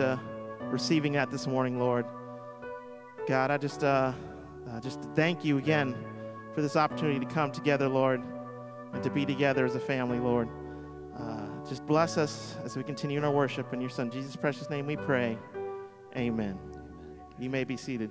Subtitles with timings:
[0.00, 0.18] to
[0.70, 2.06] receiving that this morning, Lord.
[3.28, 4.14] God, I just uh,
[4.70, 5.94] uh, just thank you again
[6.54, 8.22] for this opportunity to come together, Lord,
[8.94, 10.48] and to be together as a family, Lord.
[11.18, 13.74] Uh, just bless us as we continue in our worship.
[13.74, 15.36] In your Son, Jesus' precious name, we pray.
[16.16, 16.58] Amen.
[17.38, 18.10] You may be seated.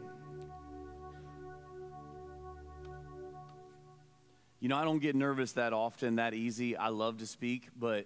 [4.60, 6.78] You know, I don't get nervous that often, that easy.
[6.78, 8.06] I love to speak, but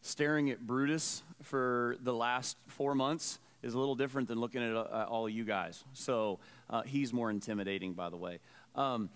[0.00, 4.74] staring at Brutus for the last four months is a little different than looking at
[4.74, 5.84] uh, all of you guys.
[5.92, 6.38] So
[6.70, 8.38] uh, he's more intimidating, by the way.
[8.74, 9.10] Um,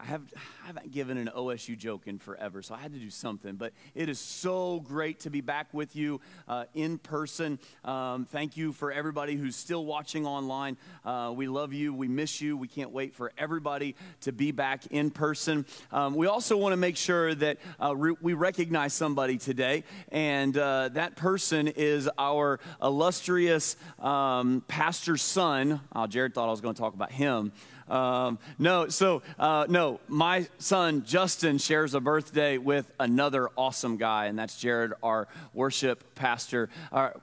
[0.00, 3.10] I, have, I haven't given an OSU joke in forever, so I had to do
[3.10, 3.56] something.
[3.56, 7.58] But it is so great to be back with you uh, in person.
[7.84, 10.76] Um, thank you for everybody who's still watching online.
[11.04, 11.92] Uh, we love you.
[11.92, 12.56] We miss you.
[12.56, 15.66] We can't wait for everybody to be back in person.
[15.92, 20.56] Um, we also want to make sure that uh, re- we recognize somebody today, and
[20.56, 25.80] uh, that person is our illustrious um, pastor's son.
[25.94, 27.52] Oh, Jared thought I was going to talk about him.
[27.88, 34.26] Um, no, so uh, no, my son Justin shares a birthday with another awesome guy,
[34.26, 36.68] and that's Jared, our worship pastor.
[36.92, 37.14] Our,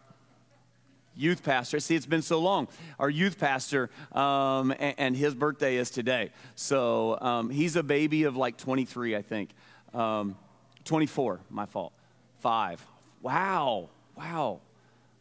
[1.15, 1.79] youth pastor.
[1.79, 2.67] See, it's been so long.
[2.99, 6.31] Our youth pastor, um, and, and, his birthday is today.
[6.55, 9.51] So um, he's a baby of like 23, I think.
[9.93, 10.35] Um,
[10.83, 11.93] 24, my fault.
[12.39, 12.85] Five.
[13.21, 13.89] Wow.
[14.15, 14.59] Wow.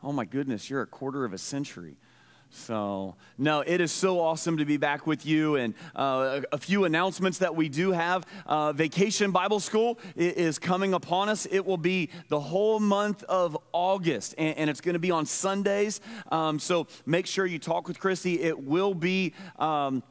[0.03, 1.97] Oh my goodness, you're a quarter of a century.
[2.55, 5.57] So, no, it is so awesome to be back with you.
[5.57, 8.25] And uh, a, a, few announcements that we do have.
[8.47, 11.47] Uh, Vacation Bible School is coming upon us.
[11.51, 15.27] It will be the whole month of August, and, and it's going to be on
[15.27, 16.01] Sundays.
[16.31, 18.41] Um, so, make sure you talk with Christy.
[18.41, 19.35] It will be.
[19.59, 20.03] Um,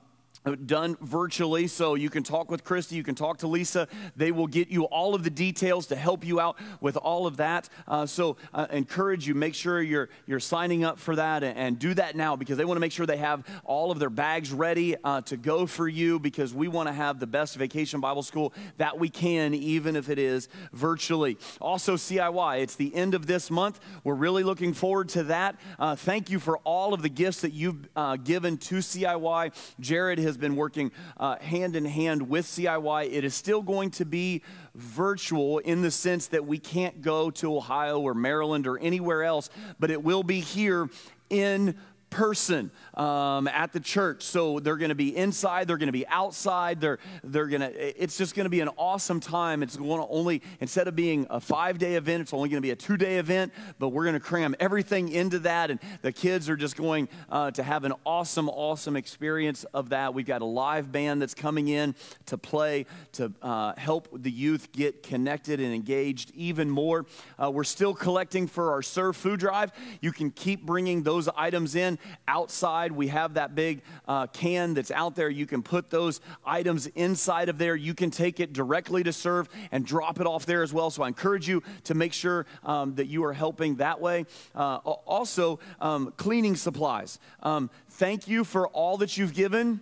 [0.65, 3.87] done virtually so you can talk with christy you can talk to lisa.
[4.15, 7.37] They will get you all of the details to help you out with all of
[7.37, 7.69] that.
[7.87, 11.79] Uh, so uh, encourage you make sure you're you're signing up for that and, and
[11.79, 14.51] do that now because they want to make sure they have all of their bags
[14.51, 18.23] ready uh, to go for you because we want to have the best vacation bible
[18.23, 21.37] school that we can even if it is virtually.
[21.61, 23.79] Also ciy it's the end of this month.
[24.03, 25.55] We're really looking forward to that.
[25.79, 30.19] Uh, thank you for all of the gifts that you've uh, given to ciy jared
[30.19, 33.13] has has been working uh, hand in hand with CIY.
[33.13, 34.41] It is still going to be
[34.73, 39.51] virtual in the sense that we can't go to Ohio or Maryland or anywhere else,
[39.79, 40.89] but it will be here
[41.29, 41.75] in
[42.13, 44.23] person um, at the church.
[44.23, 46.79] So they're going to be inside, they're going to be outside.
[46.79, 48.01] They're they're going to.
[48.03, 49.63] It's just going to be an awesome time.
[49.63, 52.65] It's going to only instead of being a five day event, it's only going to
[52.65, 53.51] be a two day event.
[53.79, 57.49] But we're going to cram everything into that, and the kids are just going uh,
[57.51, 60.13] to have an awesome, awesome experience of that.
[60.13, 61.95] We've got a live band that's coming in
[62.27, 67.07] to play to uh, help the youth get connected and engaged even more.
[67.41, 69.71] Uh, we're still collecting for our serve food drive.
[69.99, 72.91] You can keep bringing those items in outside.
[72.91, 75.29] We have that big uh, can that's out there.
[75.29, 77.75] You can put those items inside of there.
[77.75, 80.89] You can take it directly to serve and drop it off there as well.
[80.89, 84.25] So I encourage you to make sure um, that you are helping that way.
[84.55, 87.19] Uh, also, um, cleaning supplies.
[87.41, 89.81] Um, thank you for all that you've given.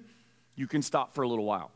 [0.56, 1.72] You can stop for a little while.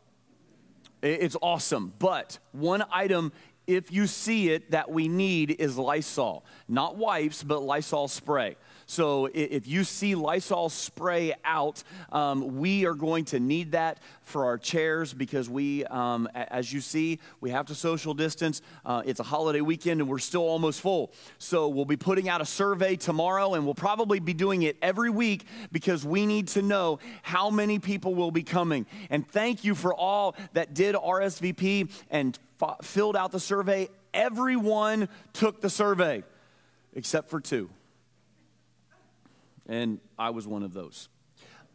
[1.02, 1.94] It's awesome.
[2.00, 3.32] But one item
[3.68, 6.46] if you see it that we need is Lysol.
[6.68, 8.58] Not wipes, but Lysol spray.
[8.88, 14.46] So if you see Lysol spray out, um, we are going to need that for
[14.46, 18.62] our chairs because we, um, as you see, we have to social distance.
[18.86, 21.12] Uh, it's a holiday weekend and we're still almost full.
[21.40, 25.10] So we'll be putting out a survey tomorrow and we'll probably be doing it every
[25.10, 28.86] week because we need to know how many people will be coming.
[29.10, 33.90] And thank you for all that did RSVP and f- filled out the survey.
[34.14, 36.24] Everyone took the survey
[36.94, 37.70] except for two
[39.68, 41.10] and I was one of those.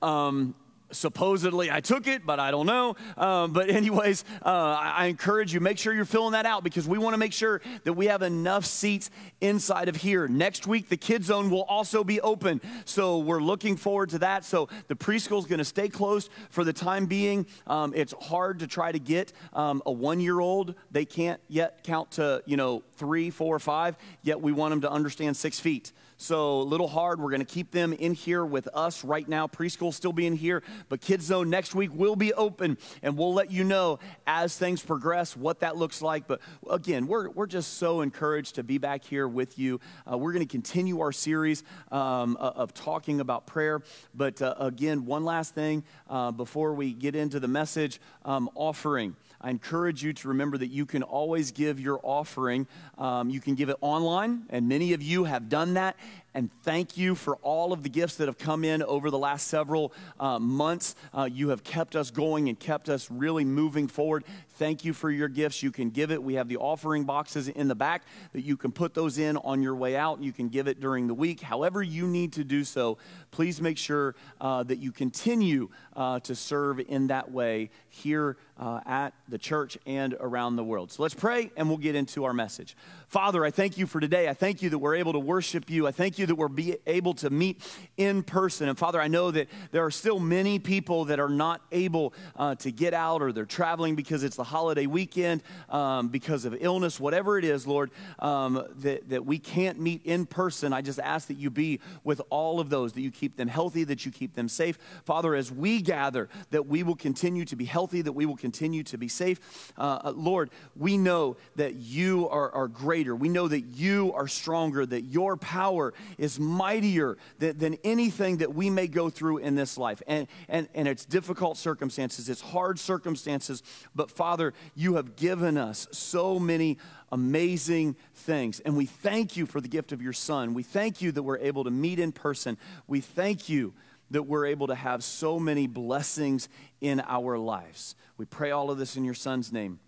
[0.03, 0.55] Um,
[0.93, 2.97] supposedly I took it, but I don't know.
[3.17, 6.87] Um, but, anyways, uh, I, I, encourage you, make sure you're filling that out because
[6.87, 10.29] we want to make sure that we have enough seats inside of here.
[10.29, 12.61] Next week, the kids zone will also be open.
[12.85, 14.45] So, we're looking forward to that.
[14.45, 17.47] So, the preschool is going to stay closed for the time being.
[17.67, 21.85] Um, it's hard to try to get um, a one year old, they can't yet
[21.85, 25.93] count to, you know, three, four, five, yet we want them to understand six feet.
[26.23, 27.19] So, a little hard.
[27.19, 29.47] We're going to keep them in here with us right now.
[29.47, 33.51] Preschool still being here, but Kids Zone next week will be open, and we'll let
[33.51, 36.27] you know as things progress what that looks like.
[36.27, 39.81] But again, we're, we're just so encouraged to be back here with you.
[40.07, 43.81] Uh, we're going to continue our series um, of talking about prayer.
[44.15, 49.17] But uh, again, one last thing uh, before we get into the message um, offering.
[49.41, 52.67] I encourage you to remember that you can always give your offering.
[52.99, 55.97] Um, you can give it online, and many of you have done that.
[56.33, 59.49] and thank you for all of the gifts that have come in over the last
[59.49, 60.95] several uh, months.
[61.13, 64.25] Uh, you have kept us going and kept us really moving forward.
[64.61, 65.63] Thank you for your gifts.
[65.63, 66.23] You can give it.
[66.23, 68.03] We have the offering boxes in the back
[68.35, 70.23] that you can put those in on your way out.
[70.23, 71.41] You can give it during the week.
[71.41, 72.99] However, you need to do so,
[73.31, 78.81] please make sure uh, that you continue uh, to serve in that way here uh,
[78.85, 80.93] at the church and around the world.
[80.93, 82.77] So let's pray and we'll get into our message.
[83.09, 84.29] Father, I thank you for today.
[84.29, 85.87] I thank you that we're able to worship you.
[85.87, 87.63] I thank you that we're be able to meet
[87.97, 88.69] in person.
[88.69, 92.55] And Father, I know that there are still many people that are not able uh,
[92.57, 96.99] to get out or they're traveling because it's the holiday weekend, um, because of illness,
[96.99, 100.73] whatever it is, Lord, um, that, that we can't meet in person.
[100.73, 103.85] I just ask that you be with all of those, that you keep them healthy,
[103.85, 104.79] that you keep them safe.
[105.05, 108.83] Father, as we gather, that we will continue to be healthy, that we will continue
[108.83, 109.73] to be safe.
[109.79, 113.15] Uh, uh Lord, we know that you are, are greater.
[113.15, 118.55] We know that you are stronger, that your power is mightier than, than anything that
[118.55, 120.03] we may go through in this life.
[120.07, 123.63] And, and, and it's difficult circumstances, it's hard circumstances,
[123.95, 124.30] but Father,
[124.75, 126.79] you have given us so many
[127.13, 128.61] amazing things.
[128.61, 130.55] And we thank you for the gift of your Son.
[130.55, 132.57] We thank you that we're able to meet in person.
[132.87, 133.75] We thank you
[134.11, 136.49] that we're able to have so many blessings
[136.81, 137.95] in our lives.
[138.17, 139.79] We pray all of this in your Son's name.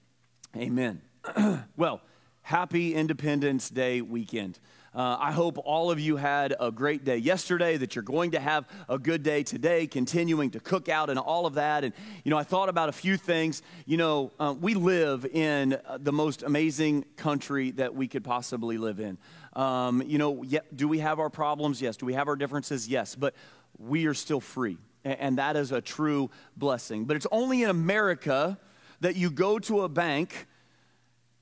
[0.57, 1.03] Amen.
[1.77, 2.01] well,
[2.43, 4.59] happy Independence Day weekend.
[4.95, 8.41] Uh, I hope all of you had a great day yesterday, that you're going to
[8.41, 11.83] have a good day today, continuing to cook out and all of that.
[11.83, 11.95] And,
[12.25, 13.63] you know, I thought about a few things.
[13.87, 18.77] You know, uh, we live in uh, the most amazing country that we could possibly
[18.77, 19.17] live in.
[19.55, 21.81] Um, you know, yeah, do we have our problems?
[21.81, 21.97] Yes.
[21.97, 22.87] Do we have our differences?
[22.87, 23.15] Yes.
[23.15, 23.35] But
[23.79, 24.77] we are still free.
[25.05, 27.07] And, and that is a true blessing.
[27.07, 28.59] But it's only in America
[29.01, 30.47] that you go to a bank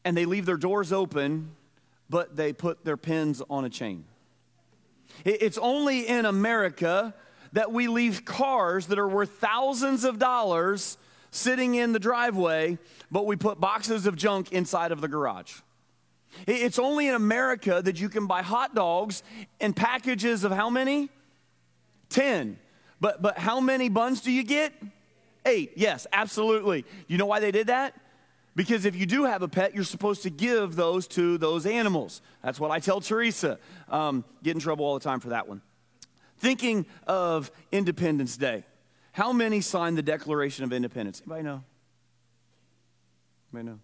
[0.05, 1.51] and they leave their doors open,
[2.11, 4.05] but they put their pins on a chain.
[5.25, 7.15] It's only in America
[7.53, 10.99] that we leave cars that are worth thousands of dollars
[11.31, 12.79] sitting in the driveway,
[13.11, 15.61] but we put boxes of junk inside of the garage.
[16.47, 19.23] It's only in America that you can buy hot dogs
[19.61, 21.09] in packages of how many?
[22.11, 22.59] 10.
[23.01, 24.73] But, but how many buns do you get?
[25.47, 25.73] Eight.
[25.77, 26.85] Yes, absolutely.
[27.09, 27.95] You know why they did that?
[28.61, 32.21] Because if you do have a pet, you're supposed to give those to those animals.
[32.45, 33.59] That's what I tell Teresa.
[33.89, 35.63] Um, get in trouble all the time for that one.
[36.37, 38.65] Thinking of Independence Day,
[39.13, 41.23] how many signed the Declaration of Independence?
[41.23, 41.65] Anybody know?
[43.55, 43.81] Anybody know?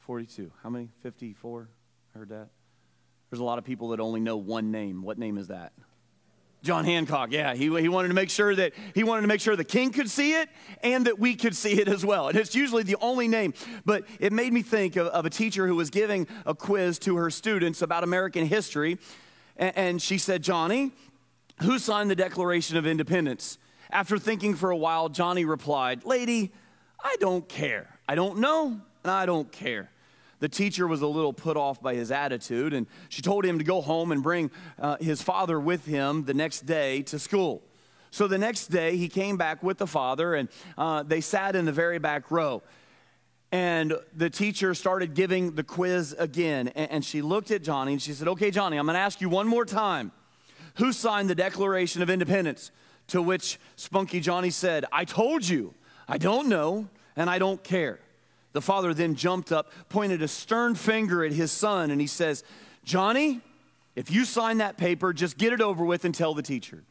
[0.00, 0.52] 42.
[0.62, 0.90] How many?
[1.02, 1.70] 54?
[2.14, 2.48] I heard that.
[3.30, 5.02] There's a lot of people that only know one name.
[5.02, 5.72] What name is that?
[6.64, 9.54] John Hancock, yeah, he, he wanted to make sure that he wanted to make sure
[9.54, 10.48] the king could see it
[10.82, 12.28] and that we could see it as well.
[12.28, 13.52] And it's usually the only name,
[13.84, 17.16] but it made me think of, of a teacher who was giving a quiz to
[17.16, 18.96] her students about American history,
[19.58, 20.92] and, and she said, "Johnny,
[21.60, 23.58] who signed the Declaration of Independence?"
[23.90, 26.50] After thinking for a while, Johnny replied, "Lady,
[26.98, 27.98] I don't care.
[28.08, 29.90] I don't know, and I don't care."
[30.44, 33.64] The teacher was a little put off by his attitude, and she told him to
[33.64, 37.62] go home and bring uh, his father with him the next day to school.
[38.10, 41.64] So the next day, he came back with the father, and uh, they sat in
[41.64, 42.62] the very back row.
[43.52, 46.68] And the teacher started giving the quiz again.
[46.68, 49.22] And, and she looked at Johnny and she said, Okay, Johnny, I'm going to ask
[49.22, 50.12] you one more time.
[50.74, 52.70] Who signed the Declaration of Independence?
[53.08, 55.72] To which Spunky Johnny said, I told you,
[56.06, 57.98] I don't know, and I don't care.
[58.54, 62.42] The father then jumped up, pointed a stern finger at his son, and he says,
[62.84, 63.40] Johnny,
[63.96, 66.84] if you sign that paper, just get it over with and tell the teacher.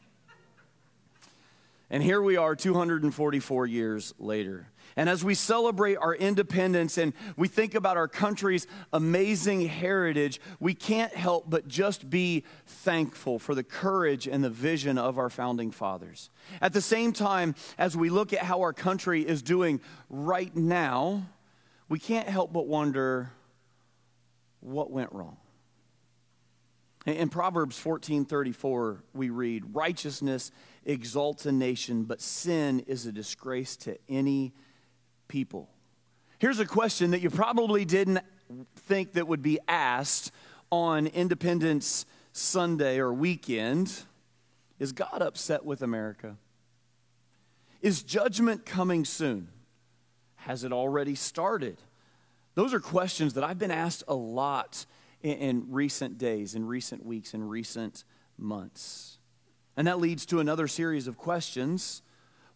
[1.90, 4.68] And here we are 244 years later.
[4.96, 10.74] And as we celebrate our independence and we think about our country's amazing heritage, we
[10.74, 15.70] can't help but just be thankful for the courage and the vision of our founding
[15.70, 16.30] fathers.
[16.60, 21.24] At the same time, as we look at how our country is doing right now,
[21.94, 23.30] we can't help but wonder
[24.58, 25.36] what went wrong.
[27.06, 30.50] In Proverbs 14:34 we read, "Righteousness
[30.84, 34.52] exalts a nation, but sin is a disgrace to any
[35.28, 35.70] people."
[36.40, 38.24] Here's a question that you probably didn't
[38.74, 40.32] think that would be asked
[40.72, 44.04] on Independence Sunday or weekend.
[44.80, 46.38] Is God upset with America?
[47.80, 49.53] Is judgment coming soon?
[50.44, 51.78] Has it already started?
[52.54, 54.84] Those are questions that I've been asked a lot
[55.22, 58.04] in, in recent days, in recent weeks, in recent
[58.36, 59.16] months.
[59.74, 62.02] And that leads to another series of questions.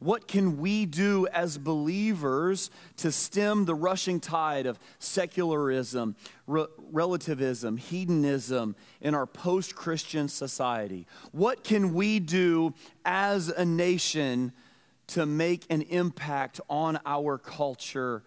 [0.00, 6.14] What can we do as believers to stem the rushing tide of secularism,
[6.46, 11.06] re- relativism, hedonism in our post Christian society?
[11.32, 12.74] What can we do
[13.06, 14.52] as a nation
[15.08, 18.22] to make an impact on our culture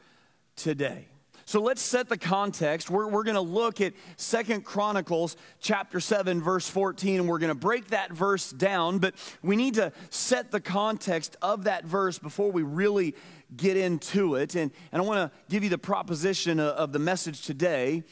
[0.55, 1.07] today?
[1.45, 2.89] So let's set the context.
[2.89, 7.49] We're, we're going to look at Second Chronicles chapter 7, verse 14, and we're going
[7.49, 12.17] to break that verse down, but we need to set the context of that verse
[12.19, 13.15] before we really
[13.57, 14.55] get into it.
[14.55, 18.03] And, and I want to give you the proposition of, of the message today.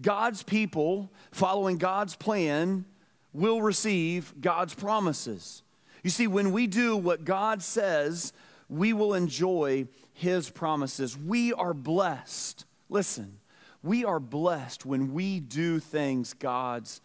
[0.00, 2.86] God's people, following God's plan,
[3.32, 5.62] will receive God's promises.
[6.06, 8.32] You see, when we do what God says,
[8.68, 11.18] we will enjoy his promises.
[11.18, 13.38] We are blessed Listen,
[13.82, 17.00] we are blessed when we do things God's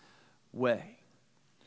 [0.54, 0.98] way.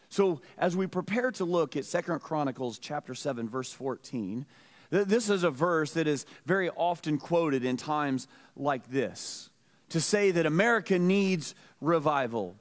[0.09, 4.47] So, as we prepare to look at Second Chronicles chapter 7 verse 14,
[4.91, 9.51] this is a verse that is very often quoted in times like this
[9.89, 12.55] to say that America needs revival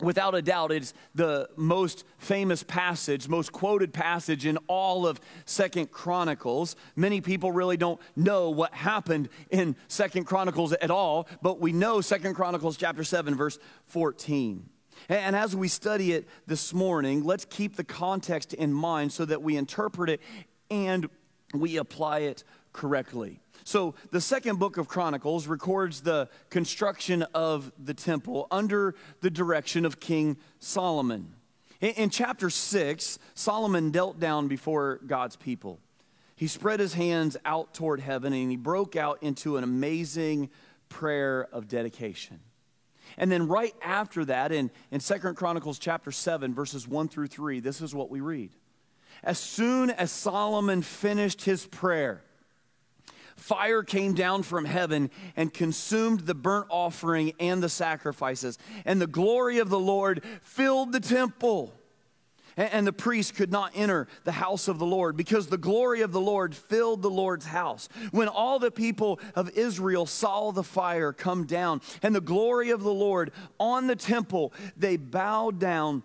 [0.00, 5.90] without a doubt it's the most famous passage most quoted passage in all of second
[5.90, 6.76] chronicles.
[6.96, 12.00] Many people really don't know what happened in second chronicles at all but we know
[12.00, 14.68] second chronicles chapter 7 verse 14
[15.08, 19.42] and as we study it this morning let's keep the context in mind so that
[19.42, 20.20] we interpret it
[20.70, 21.08] and
[21.54, 27.94] we apply it correctly so, the second book of Chronicles records the construction of the
[27.94, 31.34] temple under the direction of King Solomon.
[31.80, 35.78] In, in, chapter 6, Solomon knelt down before God's people.
[36.36, 40.50] He spread his hands out toward heaven and he broke out into an amazing
[40.88, 42.40] prayer of dedication.
[43.18, 47.60] And then, right after that, in, in 2 Chronicles chapter 7, verses 1 through 3,
[47.60, 48.50] this is what we read.
[49.22, 52.22] As soon as Solomon finished his prayer,
[53.40, 58.58] fire came down from heaven and consumed the burnt offering and the sacrifices.
[58.84, 61.74] And the glory of the Lord filled the temple.
[62.56, 66.12] And the priest could not enter the house of the Lord because the glory of
[66.12, 67.88] the Lord filled the Lord's house.
[68.10, 72.82] When all the people of Israel saw the fire come down and the glory of
[72.82, 76.02] the Lord on the temple, they bowed down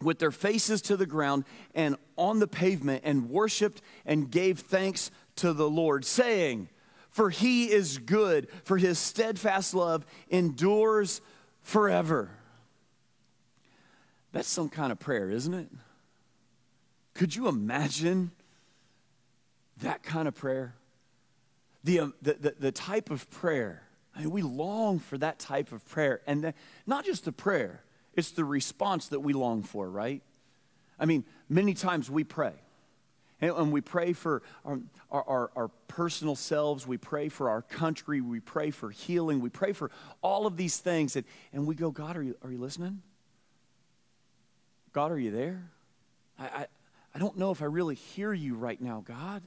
[0.00, 5.10] with their faces to the ground and on the pavement and worshiped and gave thanks
[5.36, 6.68] to the Lord, saying,
[7.16, 11.22] for he is good, for his steadfast love endures
[11.62, 12.28] forever.
[14.32, 15.68] That's some kind of prayer, isn't it?
[17.14, 18.32] Could you imagine
[19.78, 20.74] that kind of prayer?
[21.84, 23.84] The, um, the, the, the, type of prayer.
[24.14, 26.20] I mean, we long for that type of prayer.
[26.26, 26.54] And the,
[26.86, 27.82] not just the prayer,
[28.12, 30.20] it's the response that we long for, right?
[30.98, 32.52] I mean, many times we pray.
[33.40, 36.86] And, we pray for um, our, our, our, personal selves.
[36.86, 38.20] We pray for our country.
[38.22, 39.40] We pray for healing.
[39.40, 39.90] We pray for
[40.22, 41.16] all of these things.
[41.16, 43.02] And, and we go, God, are you, are you listening?
[44.92, 45.70] God, are you there?
[46.38, 46.66] I, I,
[47.14, 49.42] I don't know if I really hear you right now, God.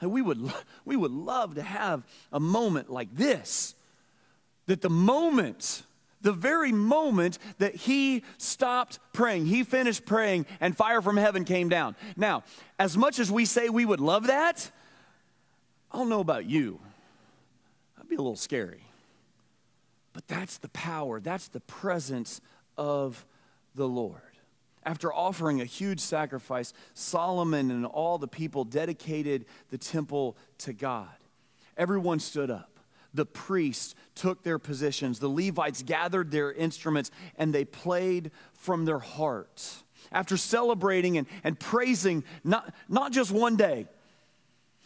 [0.00, 0.52] We would,
[0.84, 2.02] we would love to have
[2.32, 3.74] a moment like this.
[4.66, 5.82] That the moment
[6.22, 9.46] the very moment that he stopped praying.
[9.46, 11.96] He finished praying, and fire from heaven came down.
[12.16, 12.44] Now,
[12.78, 14.70] as much as we say we would love that,
[15.90, 16.80] I don't know about you.
[17.96, 18.84] That'd be a little scary.
[20.12, 22.40] But that's the power, that's the presence
[22.76, 23.24] of
[23.74, 24.20] the Lord.
[24.84, 31.08] After offering a huge sacrifice, Solomon and all the people dedicated the temple to God.
[31.76, 32.71] Everyone stood up
[33.14, 35.18] the priests took their positions.
[35.18, 39.84] The Levites gathered their instruments and they played from their hearts.
[40.10, 43.86] After celebrating and, and praising, not, not just one day,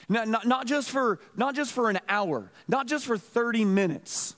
[0.08, 4.36] not, not, not, just for, not just for an hour, not just for 30 minutes,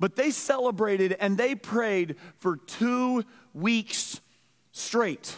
[0.00, 4.20] but they celebrated and they prayed for two weeks
[4.72, 5.36] straight.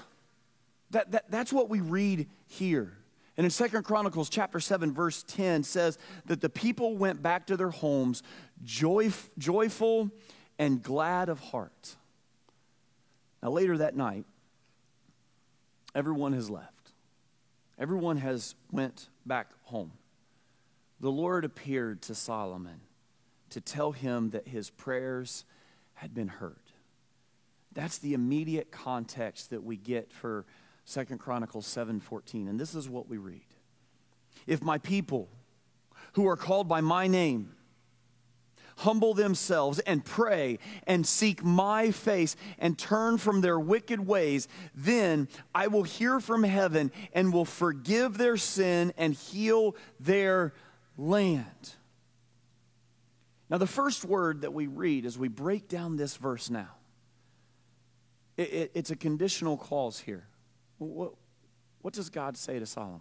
[0.90, 2.96] That, that, that's what we read here.
[3.36, 7.56] And in Second Chronicles chapter 7 verse 10 says that the people went back to
[7.56, 8.22] their homes
[8.64, 10.10] joy, joyful
[10.58, 11.96] and glad of heart.
[13.42, 14.24] Now later that night
[15.94, 16.92] everyone has left.
[17.78, 19.92] Everyone has went back home.
[21.00, 22.80] The Lord appeared to Solomon
[23.50, 25.44] to tell him that his prayers
[25.94, 26.56] had been heard.
[27.72, 30.44] That's the immediate context that we get for
[30.84, 33.46] Second Chronicles 7:14, and this is what we read.
[34.46, 35.28] If my people
[36.14, 37.56] who are called by my name
[38.78, 45.28] humble themselves and pray and seek my face and turn from their wicked ways, then
[45.54, 50.54] I will hear from heaven and will forgive their sin and heal their
[50.96, 51.74] land.
[53.48, 56.70] Now, the first word that we read as we break down this verse now,
[58.36, 60.26] it, it, it's a conditional clause here.
[60.78, 61.12] What,
[61.82, 63.00] what does God say to Solomon?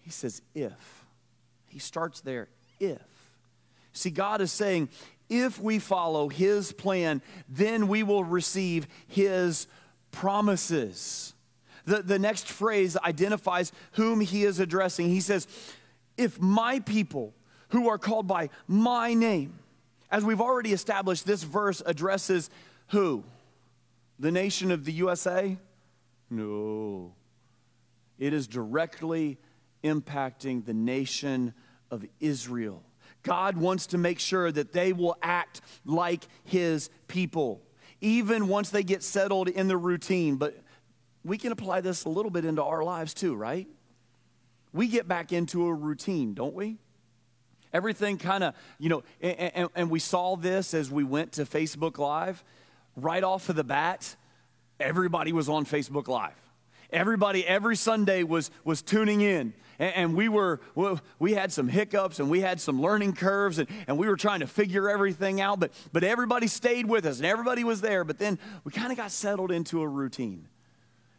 [0.00, 1.04] He says, if.
[1.68, 2.48] He starts there,
[2.80, 3.00] if.
[3.92, 4.88] See, God is saying,
[5.28, 9.66] if we follow His plan, then we will receive His
[10.10, 11.34] promises.
[11.84, 15.08] The, the next phrase identifies whom He is addressing.
[15.08, 15.46] He says,
[16.16, 17.34] if my people
[17.68, 19.58] who are called by my name,
[20.10, 22.50] as we've already established, this verse addresses
[22.88, 23.24] who?
[24.18, 25.56] The nation of the USA?
[26.32, 27.14] No.
[28.18, 29.38] It is directly
[29.84, 31.52] impacting the nation
[31.90, 32.82] of Israel.
[33.22, 37.62] God wants to make sure that they will act like his people,
[38.00, 40.36] even once they get settled in the routine.
[40.36, 40.56] But
[41.22, 43.68] we can apply this a little bit into our lives too, right?
[44.72, 46.78] We get back into a routine, don't we?
[47.74, 51.44] Everything kind of, you know, and, and, and, we saw this as we went to
[51.44, 52.42] Facebook Live.
[52.96, 54.16] Right off of the bat,
[54.82, 56.34] everybody was on Facebook Live.
[56.90, 59.54] Everybody, every Sunday was, was tuning in.
[59.78, 60.60] And, and we were
[61.18, 64.40] we had some hiccups and we had some learning curves and, and we were trying
[64.40, 68.04] to figure everything out but but everybody stayed with us and everybody was there.
[68.04, 70.48] But then we kind of got settled into a routine.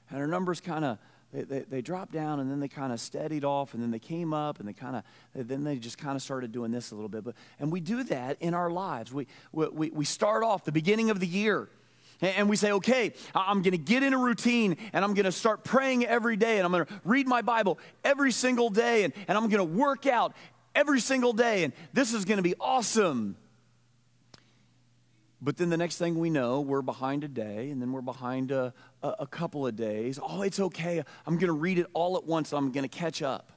[0.09, 0.99] And our numbers kind of
[1.33, 3.97] they, they, they, dropped down and then they kind of steadied off and then they
[3.97, 5.03] came up and they kind of
[5.33, 7.23] then they just kind of started doing this a little bit.
[7.23, 9.11] But and we do that in our lives.
[9.11, 11.69] We, we, we start off the beginning of the year
[12.23, 15.31] and we say, okay, I'm going to get in a routine and I'm going to
[15.31, 19.13] start praying every day and I'm going to read my Bible every single day and,
[19.27, 20.33] and I'm going to work out
[20.75, 23.35] every single day and this is going to be awesome.
[25.43, 28.51] But then the next thing we know, we're behind a day, and then we're behind
[28.51, 30.17] a, a, a couple of days.
[30.23, 31.03] Oh, it's okay.
[31.27, 32.53] I'm going to read it all at once.
[32.53, 33.51] I'm going to catch up.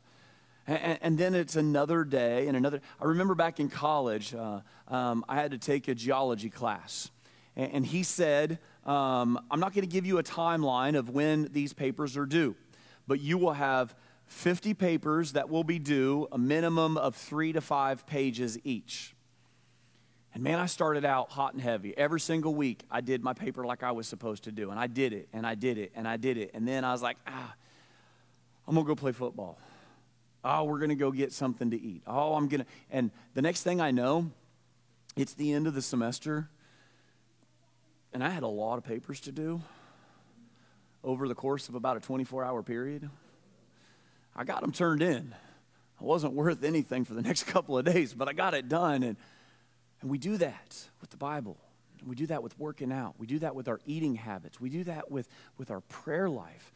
[0.66, 2.80] And, and, then it's another day and another.
[3.00, 7.12] I remember back in college, uh, um, I had to take a geology class.
[7.56, 11.72] And he said, um, I'm not going to give you a timeline of when these
[11.72, 12.54] papers are due,
[13.06, 13.94] but you will have
[14.26, 19.14] 50 papers that will be due, a minimum of three to five pages each.
[20.34, 21.96] And man, I started out hot and heavy.
[21.96, 24.70] Every single week, I did my paper like I was supposed to do.
[24.70, 26.50] And I did it, and I did it, and I did it.
[26.52, 27.54] And then I was like, ah,
[28.68, 29.58] I'm going to go play football.
[30.44, 32.02] Oh, we're going to go get something to eat.
[32.06, 32.66] Oh, I'm going to.
[32.90, 34.30] And the next thing I know,
[35.16, 36.50] it's the end of the semester
[38.16, 39.60] and I had a lot of papers to do
[41.04, 43.10] over the course of about a 24 hour period.
[44.34, 45.34] I got them turned in.
[46.00, 49.02] I wasn't worth anything for the next couple of days, but I got it done.
[49.02, 49.18] And,
[50.00, 51.58] and we do that with the Bible.
[52.06, 53.16] We do that with working out.
[53.18, 54.58] We do that with our eating habits.
[54.58, 56.72] We do that with, with our prayer life.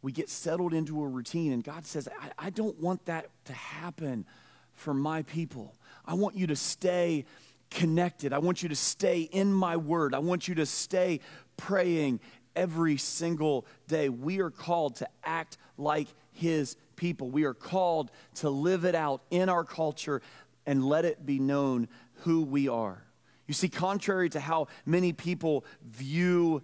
[0.00, 3.52] We get settled into a routine, and God says, I, I don't want that to
[3.52, 4.26] happen
[4.74, 5.74] for my people.
[6.06, 7.24] I want you to stay
[7.70, 8.32] connected.
[8.32, 10.14] I want you to stay in my word.
[10.14, 11.20] I want you to stay
[11.56, 12.20] praying
[12.56, 14.08] every single day.
[14.08, 17.30] We are called to act like his people.
[17.30, 20.22] We are called to live it out in our culture
[20.66, 21.88] and let it be known
[22.22, 23.02] who we are.
[23.46, 26.62] You see, contrary to how many people view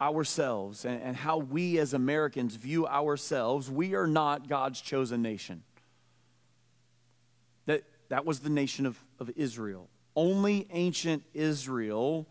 [0.00, 5.62] ourselves and, and, how we as Americans view ourselves, we are not God's chosen nation.
[7.66, 9.88] That, that was the nation of, of Israel.
[10.16, 12.26] Only ancient Israel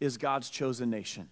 [0.00, 1.28] is God's chosen nation.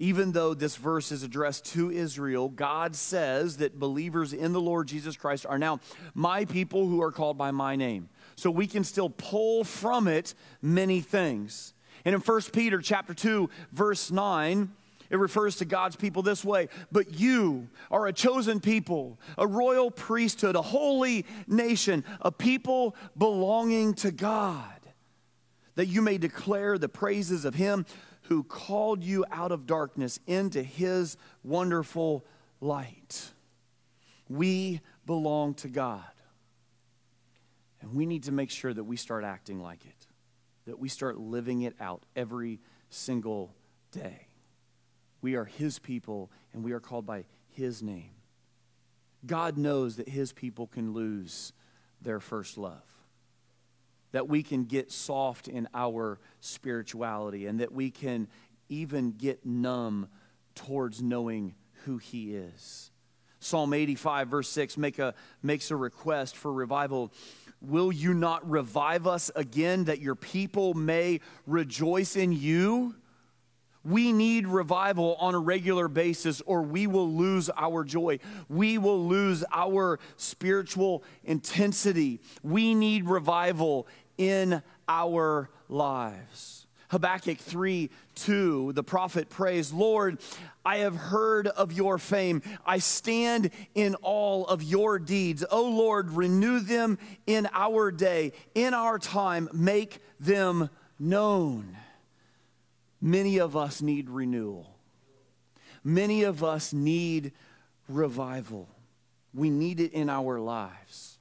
[0.00, 4.86] Even though this verse is addressed to Israel, God says that believers in the Lord
[4.86, 5.80] Jesus Christ are now
[6.14, 8.08] my people who are called by my name.
[8.36, 11.74] So we can still pull from it many things.
[12.04, 14.70] And in 1 Peter chapter 2 verse 9,
[15.10, 19.90] it refers to God's people this way But you are a chosen people, a royal
[19.90, 24.77] priesthood, a holy nation, a people belonging to God
[25.78, 27.86] that you may declare the praises of him
[28.22, 32.26] who called you out of darkness into his wonderful
[32.60, 33.30] light.
[34.28, 36.02] We belong to God.
[37.80, 40.08] And we need to make sure that we start acting like it,
[40.66, 42.58] that we start living it out every
[42.90, 43.54] single
[43.92, 44.26] day.
[45.22, 48.10] We are his people and we are called by his name.
[49.24, 51.52] God knows that his people can lose
[52.02, 52.97] their first love
[54.12, 58.28] that we can get soft in our spirituality and that we can
[58.68, 60.08] even get numb
[60.54, 62.90] towards knowing who He is.
[63.40, 67.12] Psalm 85, verse 6, make a, makes a request for revival.
[67.60, 72.94] Will you not revive us again that your people may rejoice in you?
[73.88, 78.18] We need revival on a regular basis, or we will lose our joy.
[78.48, 82.20] We will lose our spiritual intensity.
[82.42, 83.86] We need revival
[84.18, 86.66] in our lives.
[86.90, 90.18] Habakkuk 3 2, the prophet prays, Lord,
[90.64, 92.42] I have heard of your fame.
[92.66, 95.44] I stand in all of your deeds.
[95.50, 101.76] O Lord, renew them in our day, in our time, make them known.
[103.00, 104.76] Many of us need renewal.
[105.84, 107.32] Many of us need
[107.88, 108.68] revival.
[109.32, 111.18] We need it in our lives.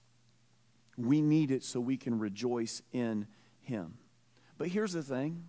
[0.97, 3.27] We need it so we can rejoice in
[3.61, 3.97] Him.
[4.57, 5.45] But here's the thing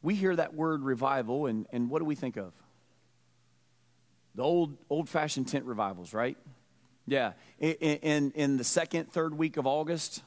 [0.00, 2.52] we hear that word revival, and, and what do we think of?
[4.34, 6.38] The old, old fashioned tent revivals, right?
[7.06, 7.32] Yeah.
[7.58, 10.22] In, in, in the second, third week of August,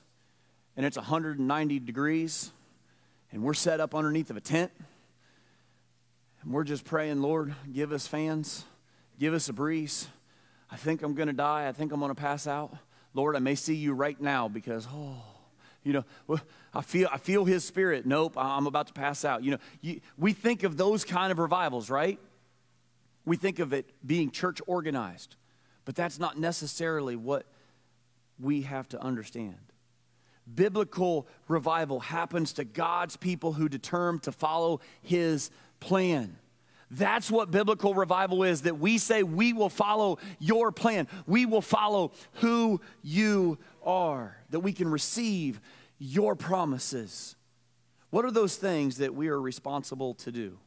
[0.75, 2.51] and it's 190 degrees,
[3.31, 4.71] and we're set up underneath of a tent,
[6.43, 8.65] and we're just praying, Lord, give us fans,
[9.19, 10.07] give us a breeze.
[10.69, 11.67] I think I'm going to die.
[11.67, 12.73] I think I'm going to pass out.
[13.13, 15.21] Lord, I may see you right now because, oh,
[15.83, 16.39] you know,
[16.73, 18.05] I feel, I feel his spirit.
[18.05, 19.43] Nope, I'm about to pass out.
[19.43, 22.19] You know, you, we think of those kind of revivals, right?
[23.25, 25.35] We think of it being church organized,
[25.85, 27.45] but that's not necessarily what
[28.39, 29.70] we have to understand.
[30.53, 36.37] Biblical revival happens to God's people who determine to follow his plan.
[36.89, 41.07] That's what biblical revival is that we say we will follow your plan.
[41.25, 45.61] We will follow who you are, that we can receive
[45.99, 47.37] your promises.
[48.09, 50.57] What are those things that we are responsible to do?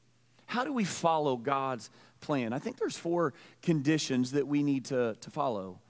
[0.47, 2.55] How do we follow God's plan?
[2.55, 5.81] I think there's four conditions that we need to, to follow.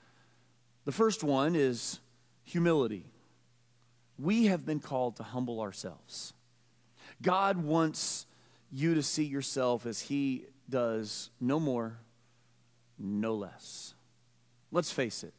[0.85, 2.00] The first one is
[2.42, 3.07] humility.
[4.18, 6.33] We have been called to humble ourselves.
[7.20, 8.27] God wants
[8.70, 11.98] you to see yourself as He does, no more,
[12.98, 13.94] no less.
[14.70, 15.35] Let's face it.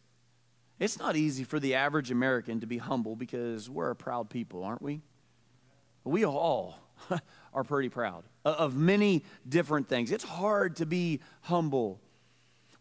[0.80, 4.64] It's not easy for the average American to be humble because we're a proud people,
[4.64, 5.02] aren't we?
[6.04, 6.80] We all
[7.54, 10.12] are pretty proud of many different things.
[10.12, 12.02] It's hard to be humble.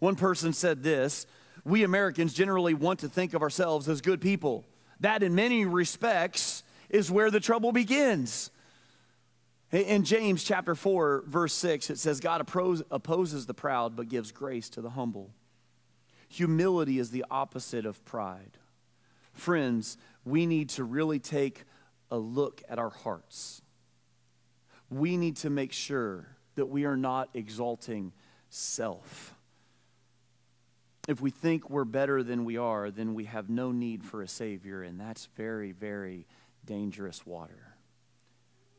[0.01, 1.27] One person said this
[1.65, 4.65] We Americans generally want to think of ourselves as good people.
[5.05, 8.51] That, in many respects, is where the trouble begins.
[9.71, 14.71] In James chapter 4, verse 6, it says, God opposes the proud but gives grace
[14.71, 15.35] to the humble.
[16.31, 18.57] Humility is the opposite of pride.
[19.35, 21.65] Friends, we need to really take
[22.11, 23.61] a look at our hearts.
[24.89, 28.15] We need to make sure that we are not exalting
[28.49, 29.34] self.
[31.07, 34.29] If we think we're better than we are, then we have no need for a
[34.29, 36.27] Savior, and that's very, very
[36.65, 37.75] dangerous water.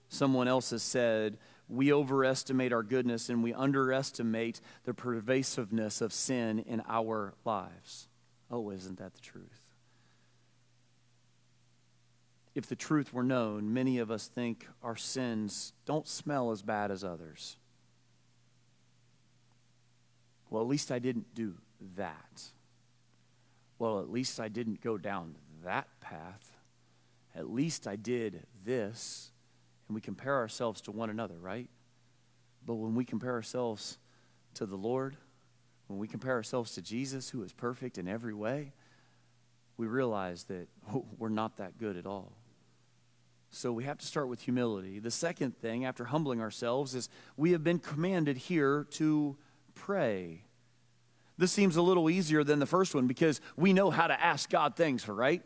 [0.10, 6.60] Someone else has said, we overestimate our goodness and we underestimate the pervasiveness of sin
[6.60, 8.08] in our lives.
[8.52, 9.62] Oh, isn't that the truth?
[12.54, 16.92] If the truth were known, many of us think our sins don't smell as bad
[16.92, 17.58] as others.
[20.50, 21.56] Well, at least I didn't do
[21.96, 22.44] that.
[23.80, 26.52] Well, at least I didn't go down that path.
[27.36, 29.32] At least I did this
[29.88, 31.70] and we compare ourselves to one another, right?
[32.66, 33.98] But when we compare ourselves
[34.56, 35.18] to the Lord,
[35.88, 38.74] when we compare ourselves to Jesus, who is perfect in every way,
[39.78, 40.68] we realize that
[41.18, 42.34] we're not that good at all.
[43.52, 45.00] So we have to start with humility.
[45.00, 49.38] The second thing, after humbling ourselves, is we have been commanded here to
[49.76, 50.45] pray.
[51.38, 54.50] This seems a little easier than the first one because we know how to ask
[54.50, 55.42] God things, for, right?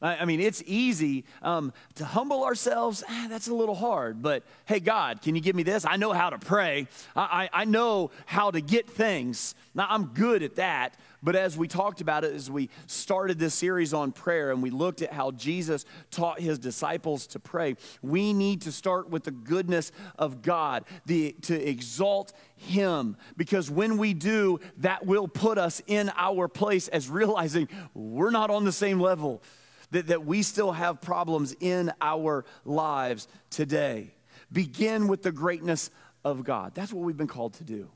[0.00, 3.02] I mean, it's easy um, to humble ourselves.
[3.08, 4.22] Ah, that's a little hard.
[4.22, 5.84] But hey, God, can you give me this?
[5.84, 6.86] I know how to pray.
[7.16, 9.56] I, I, I know how to get things.
[9.74, 10.96] Now, I'm good at that.
[11.20, 14.70] But as we talked about it, as we started this series on prayer and we
[14.70, 19.32] looked at how Jesus taught his disciples to pray, we need to start with the
[19.32, 23.16] goodness of God, the, to exalt him.
[23.36, 28.50] Because when we do, that will put us in our place as realizing we're not
[28.50, 29.42] on the same level
[29.90, 34.14] that, that we still have problems in our lives today.
[34.52, 35.90] Begin with the greatness
[36.24, 36.74] of God.
[36.74, 37.90] That's what we've been called to do.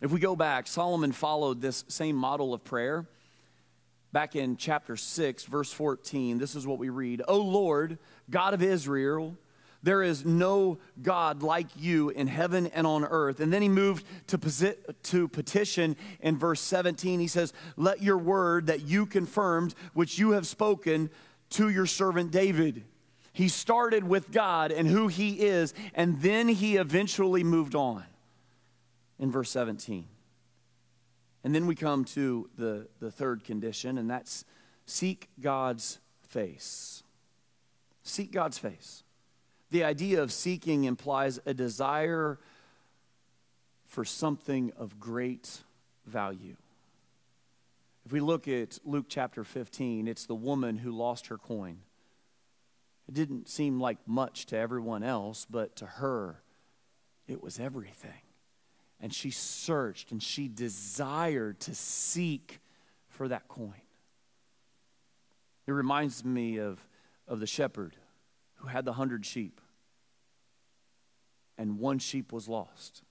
[0.00, 3.06] If we go back, Solomon followed this same model of prayer.
[4.12, 8.62] Back in chapter 6, verse 14, this is what we read O Lord, God of
[8.62, 9.38] Israel,
[9.82, 13.40] There is no God like you in heaven and on earth.
[13.40, 17.18] And then he moved to, posi- to petition in verse 17.
[17.18, 21.10] He says, Let your word that you confirmed, which you have spoken
[21.50, 22.84] to your servant David.
[23.32, 28.04] He started with God and who he is, and then he eventually moved on
[29.18, 30.06] in verse 17.
[31.42, 34.44] And then we come to the, the third condition, and that's
[34.86, 37.02] seek God's face.
[38.04, 39.02] Seek God's face.
[39.72, 42.38] The idea of seeking implies a desire
[43.86, 45.62] for something of great
[46.04, 46.56] value.
[48.04, 51.78] If we look at Luke chapter 15, it's the woman who lost her coin.
[53.08, 56.42] It didn't seem like much to everyone else, but to her,
[57.26, 58.20] it was everything.
[59.00, 62.60] And she searched and she desired to seek
[63.08, 63.80] for that coin.
[65.66, 66.86] It reminds me of,
[67.26, 67.96] of the shepherd
[68.56, 69.61] who had the hundred sheep
[71.62, 73.02] and one sheep was lost.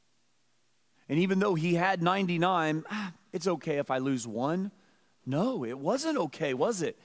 [1.07, 4.71] And even though he had 99, ah, it's okay if I lose one.
[5.25, 6.99] No, it wasn't okay, was it?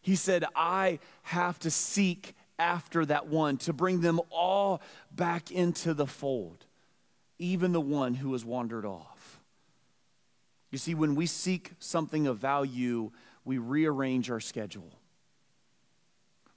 [0.00, 5.92] He said, I have to seek after that one to bring them all back into
[5.92, 6.66] the fold,
[7.40, 9.40] even the one who has wandered off.
[10.70, 13.10] You see, when we seek something of value,
[13.44, 15.00] we rearrange our schedule.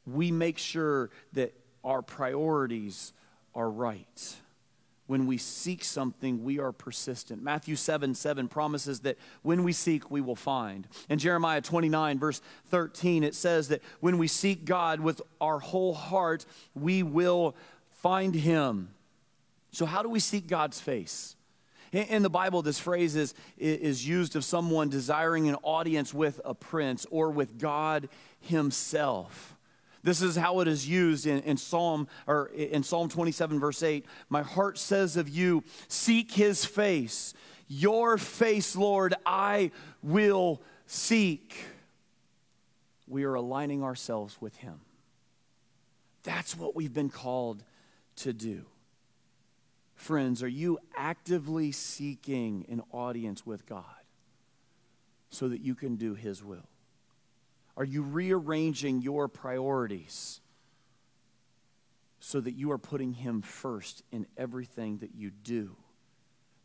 [0.06, 3.12] We make sure that our priorities
[3.56, 4.36] are right.
[5.08, 7.44] When we seek something, we are persistent.
[7.44, 10.88] Matthew 7 7 promises that when we seek, we will find.
[11.10, 15.94] In Jeremiah 29, verse 13, it says that when we seek God with our whole
[15.94, 17.56] heart, we will
[18.02, 18.90] find him.
[19.72, 21.36] So, how do we seek God's face?
[21.92, 26.54] In the Bible, this phrase is, is used of someone desiring an audience with a
[26.54, 28.10] prince or with God
[28.42, 29.55] Himself.
[30.06, 34.06] This is how it is used in, in Psalm or in Psalm 27, verse 8.
[34.30, 37.34] My heart says of you, seek his face.
[37.68, 39.72] Your face, Lord, I
[40.04, 41.58] will seek.
[43.08, 44.80] We are aligning ourselves with him.
[46.22, 47.64] That's what we've been called
[48.18, 48.66] to do.
[49.96, 53.86] Friends, are you actively seeking an audience with God
[55.32, 56.70] so that you can do his will?
[57.78, 60.40] Are you rearranging your priorities
[62.20, 65.76] so that you are putting Him first in everything that you do?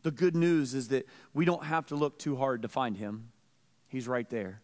[0.03, 3.31] The good news is that we don't have to look too hard to find Him,
[3.87, 4.61] He's right there.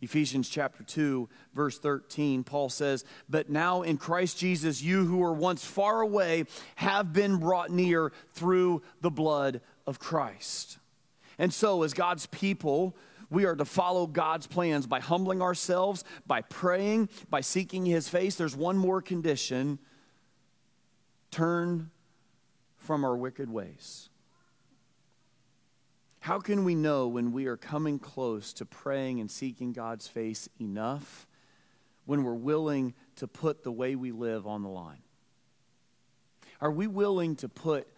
[0.00, 5.32] Ephesians chapter 2, verse 13, Paul says, But now in Christ Jesus, you who were
[5.32, 10.78] once far away have been brought near through the blood of Christ.
[11.38, 12.96] And so, as God's people,
[13.32, 18.36] we are to follow God's plans by humbling ourselves, by praying, by seeking His face.
[18.36, 19.78] There's one more condition
[21.30, 21.90] turn
[22.76, 24.10] from our wicked ways.
[26.20, 30.48] How can we know when we are coming close to praying and seeking God's face
[30.60, 31.26] enough
[32.04, 35.02] when we're willing to put the way we live on the line?
[36.60, 37.88] Are we willing to put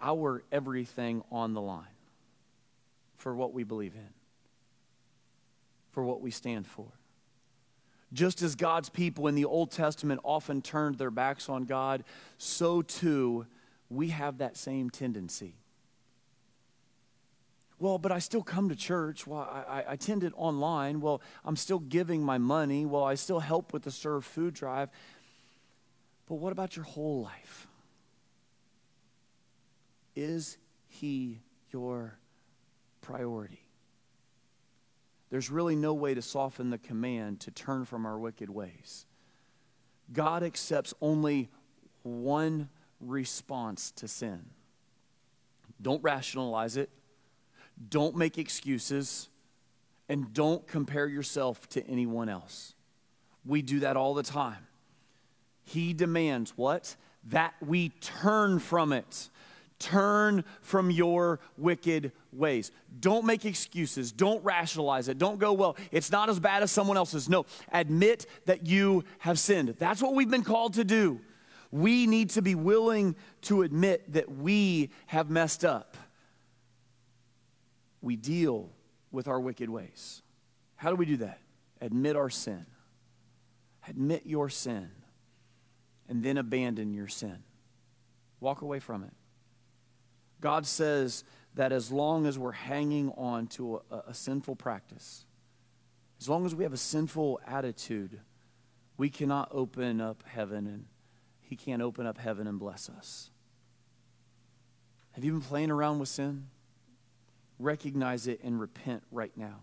[0.00, 1.84] our everything on the line
[3.18, 4.13] for what we believe in?
[5.94, 6.86] For what we stand for.
[8.12, 12.04] Just as God's people in the Old Testament often turned their backs on God,
[12.36, 13.46] so too
[13.88, 15.54] we have that same tendency.
[17.78, 19.26] Well, but I still come to church.
[19.26, 21.00] Well, I, I attend it online.
[21.00, 22.86] Well, I'm still giving my money.
[22.86, 24.90] Well, I still help with the serve food drive.
[26.26, 27.66] But what about your whole life?
[30.14, 31.40] Is He
[31.72, 32.16] your
[33.00, 33.63] priority?
[35.30, 39.06] There's really no way to soften the command to turn from our wicked ways.
[40.12, 41.48] God accepts only
[42.02, 42.68] one
[43.00, 44.44] response to sin.
[45.80, 46.90] Don't rationalize it,
[47.88, 49.28] don't make excuses,
[50.08, 52.74] and don't compare yourself to anyone else.
[53.44, 54.66] We do that all the time.
[55.64, 56.96] He demands what?
[57.24, 59.30] That we turn from it.
[59.78, 62.70] Turn from your wicked ways.
[63.00, 64.12] Don't make excuses.
[64.12, 65.18] Don't rationalize it.
[65.18, 67.28] Don't go, well, it's not as bad as someone else's.
[67.28, 69.74] No, admit that you have sinned.
[69.78, 71.20] That's what we've been called to do.
[71.70, 75.96] We need to be willing to admit that we have messed up.
[78.00, 78.70] We deal
[79.10, 80.22] with our wicked ways.
[80.76, 81.40] How do we do that?
[81.80, 82.66] Admit our sin.
[83.88, 84.90] Admit your sin.
[86.08, 87.38] And then abandon your sin.
[88.40, 89.12] Walk away from it.
[90.40, 95.24] God says that as long as we're hanging on to a, a, sinful practice,
[96.20, 98.20] as long as we have a sinful attitude,
[98.96, 100.86] we cannot open up heaven and
[101.40, 103.30] he can't open up heaven and bless us.
[105.12, 106.48] Have you been playing around with sin?
[107.58, 109.60] Recognize it and repent right now.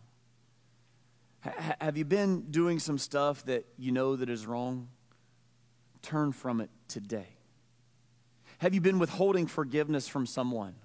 [1.42, 4.90] Have you been doing some stuff that you know that is wrong?
[6.02, 7.28] Turn from it today.
[8.60, 10.76] Have you been withholding forgiveness from someone?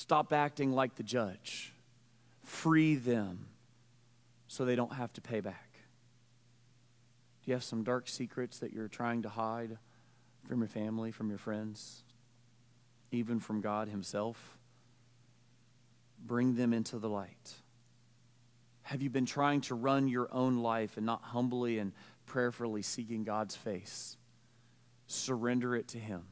[0.00, 1.74] Stop acting like the judge.
[2.42, 3.48] Free them
[4.48, 5.72] so they don't have to pay back.
[7.42, 9.76] Do you have some dark secrets that you're trying to hide
[10.48, 12.02] from your family, from your friends,
[13.12, 14.58] even from God Himself?
[16.18, 17.52] Bring them into the light.
[18.84, 21.92] Have you been trying to run your own life and not humbly and
[22.24, 24.16] prayerfully seeking God's face?
[25.08, 26.22] Surrender it to Him.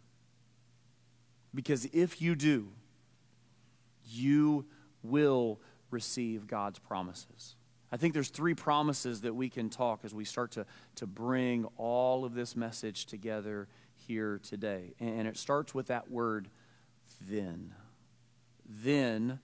[1.54, 2.68] Because if you do,
[4.08, 4.66] you
[5.02, 7.56] will receive God's promises.
[7.90, 10.66] I think there's three promises that we can talk as we start to,
[10.96, 13.68] to bring all of this message together
[14.06, 14.94] here today.
[15.00, 16.48] And it starts with that word,
[17.28, 17.74] then.
[18.68, 19.40] Then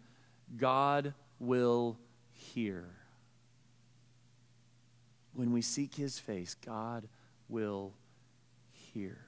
[0.56, 1.98] God will
[2.32, 2.84] hear.
[5.32, 7.08] When we seek his face, God
[7.48, 7.94] will
[8.72, 9.18] hear.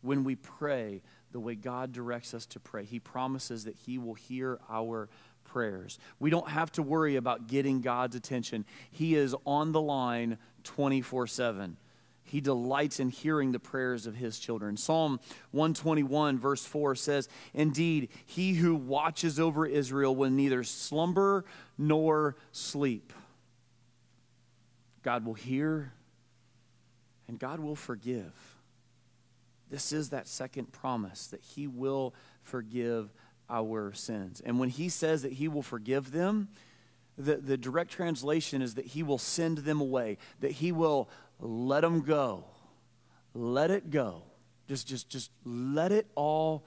[0.00, 4.14] When we pray the way God directs us to pray, he promises that he will
[4.14, 5.08] hear our
[5.44, 5.98] prayers.
[6.18, 8.64] We don't have to worry about getting God's attention.
[8.90, 11.76] He is on the line 24 7.
[12.22, 14.76] He delights in hearing the prayers of his children.
[14.76, 15.18] Psalm
[15.52, 21.46] 121, verse 4 says, Indeed, he who watches over Israel will neither slumber
[21.78, 23.14] nor sleep.
[25.02, 25.94] God will hear
[27.28, 28.57] and God will forgive.
[29.70, 33.12] This is that second promise that he will forgive
[33.50, 34.42] our sins.
[34.44, 36.48] And when he says that he will forgive them,
[37.16, 41.80] the, the direct translation is that he will send them away, that he will let
[41.80, 42.44] them go.
[43.34, 44.22] Let it go.
[44.68, 46.64] Just, just, just let it all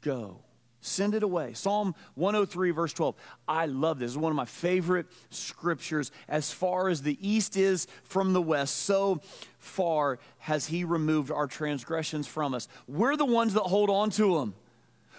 [0.00, 0.40] go.
[0.80, 1.54] Send it away.
[1.54, 3.16] Psalm 103, verse 12.
[3.48, 4.12] I love this.
[4.12, 6.12] Is one of my favorite scriptures.
[6.28, 9.20] As far as the east is from the west, so
[9.58, 12.68] far has he removed our transgressions from us.
[12.86, 14.54] We're the ones that hold on to them.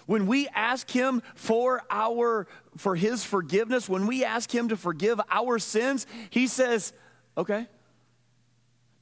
[0.06, 5.20] When we ask him for our for his forgiveness, when we ask him to forgive
[5.30, 6.92] our sins, he says,
[7.36, 7.68] "Okay.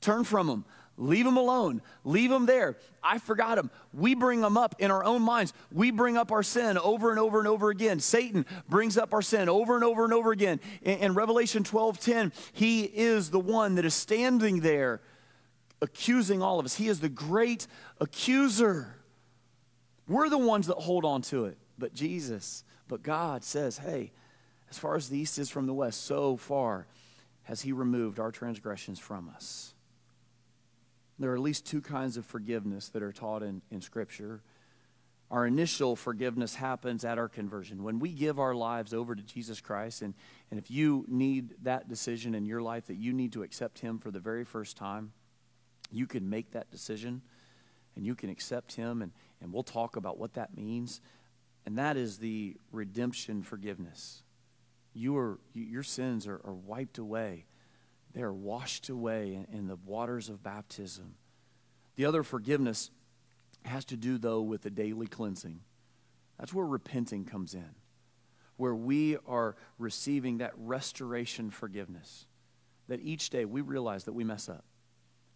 [0.00, 0.64] Turn from them.
[0.98, 1.80] Leave them alone.
[2.04, 2.76] Leave them there.
[3.02, 3.70] I forgot them.
[3.94, 5.52] We bring them up in our own minds.
[5.72, 8.00] We bring up our sin over and over and over again.
[8.00, 10.58] Satan brings up our sin over and over and over again.
[10.82, 15.00] In, in Revelation 12 10, he is the one that is standing there
[15.80, 16.74] accusing all of us.
[16.74, 17.68] He is the great
[18.00, 18.96] accuser.
[20.08, 21.58] We're the ones that hold on to it.
[21.78, 24.10] But Jesus, but God says, hey,
[24.68, 26.88] as far as the east is from the west, so far
[27.44, 29.74] has He removed our transgressions from us.
[31.18, 34.42] There are at least two kinds of forgiveness that are taught in, in Scripture.
[35.30, 37.82] Our initial forgiveness happens at our conversion.
[37.82, 40.14] When we give our lives over to Jesus Christ, and,
[40.50, 43.98] and if you need that decision in your life that you need to accept Him
[43.98, 45.12] for the very first time,
[45.90, 47.22] you can make that decision
[47.96, 49.10] and you can accept Him, and,
[49.42, 51.00] and we'll talk about what that means.
[51.66, 54.22] And that is the redemption forgiveness.
[54.94, 57.46] You are, your sins are, are wiped away,
[58.14, 61.14] they are washed away in, the waters of baptism.
[61.96, 62.90] The other forgiveness
[63.64, 65.60] has to do, though, with the daily cleansing.
[66.38, 67.70] That's where repenting comes in,
[68.56, 72.26] where we are receiving that restoration forgiveness.
[72.88, 74.64] That each day we realize that we mess up.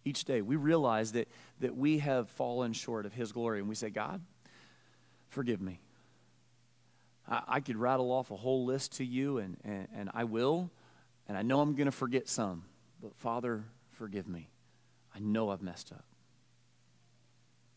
[0.05, 1.27] Each day we realize that,
[1.59, 4.21] that we have fallen short of His glory, and we say, God,
[5.29, 5.79] forgive me.
[7.27, 10.71] I, I could rattle off a whole list to you, and, and, and I will,
[11.27, 12.63] and I know I'm going to forget some,
[13.01, 14.49] but Father, forgive me.
[15.15, 16.05] I know I've messed up.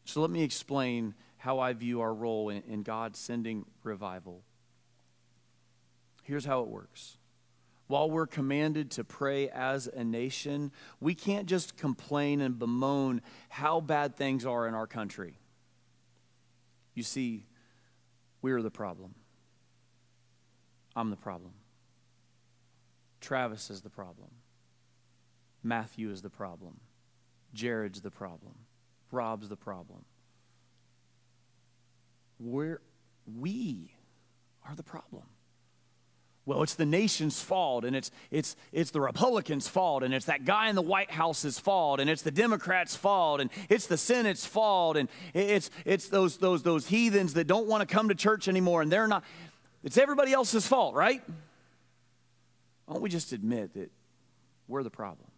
[0.05, 4.43] So let me explain how I view our role in, in God sending revival.
[6.23, 7.19] Here's how it works.
[7.89, 13.81] While we're commanded to pray as a nation, we can't just complain and bemoan how
[13.81, 15.39] bad things are in our country.
[16.95, 17.47] You see,
[18.43, 19.15] we're the problem.
[20.97, 21.53] I'm the problem.
[23.27, 24.29] Travis is the problem.
[25.65, 26.79] Matthew is the problem.
[27.55, 28.55] Jared's the problem.
[29.11, 30.05] Rob's the problem.
[32.39, 32.81] We're,
[33.37, 33.91] we
[34.69, 35.25] are the problem.
[36.45, 40.45] Well, it's the nation's fault, and it's, it's, it's the Republicans' fault, and it's that
[40.45, 44.47] guy in the White House's fault, and it's the Democrats' fault, and it's the Senate's
[44.47, 48.47] fault, and it's, it's those, those, those heathens that don't want to come to church
[48.47, 49.25] anymore, and they're not.
[49.83, 51.25] It's everybody else's fault, right?
[52.87, 53.91] Why don't we just admit that
[54.69, 55.29] we're the problem?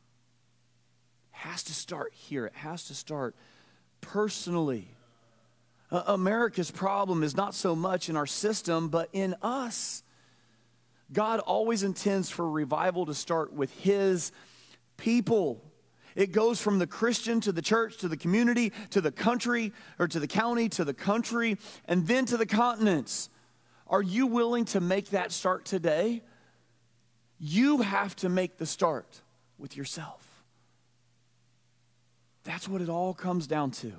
[1.31, 2.47] Has to start here.
[2.47, 3.35] It has to start
[4.01, 4.89] personally.
[5.91, 10.03] America's problem is not so much in our system, but in us.
[11.13, 14.31] God always intends for revival to start with His
[14.99, 15.65] people.
[16.15, 20.09] It goes from the Christian to the church to the community to the country or
[20.09, 23.31] to the county to the country and then to the continents.
[23.87, 26.23] Are you willing to make that start today?
[27.39, 29.21] You have to make the start
[29.59, 30.25] with yourself.
[32.45, 33.93] That's what it all comes down to.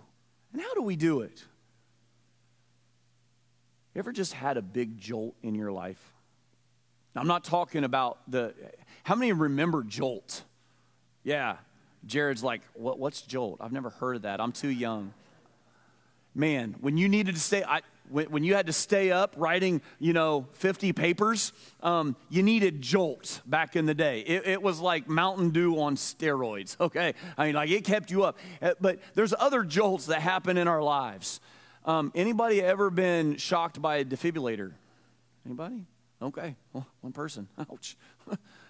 [0.54, 1.44] And how do we do it?
[3.94, 6.02] You ever just had a big jolt in your life?
[7.16, 8.54] Now, I'm not talking about the,
[9.04, 10.44] how many remember Jolt?
[11.24, 11.58] Yeah.
[12.06, 13.58] Jared's like, what, what's Jolt?
[13.62, 14.40] I've never heard of that.
[14.40, 15.14] I'm too young.
[16.36, 19.82] Man, when you needed to stay, I, when, when you had to stay up writing,
[19.99, 24.22] you know, 50 papers, um, you needed Jolt back in the day.
[24.22, 27.14] It, it, was like Mountain Dew on steroids, okay?
[27.38, 28.38] I mean, like it kept you up.
[28.62, 31.39] Uh, but there's other jolts that happen in our lives.
[31.86, 34.74] Um, anybody ever been shocked by a defibrillator?
[35.45, 35.86] Anybody?
[36.22, 37.47] Okay, well, one person.
[37.60, 37.95] Ouch.